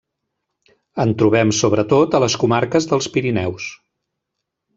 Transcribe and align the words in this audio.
En 1.03 1.11
trobem 1.21 1.51
sobretot 1.57 2.17
a 2.17 2.23
les 2.25 2.39
comarques 2.45 2.89
dels 2.93 3.11
Pirineus. 3.19 3.69